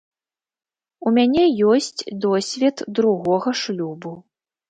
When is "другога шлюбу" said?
3.01-4.11